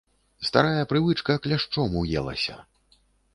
[0.47, 2.57] Старая прывычка кляшчом уелася.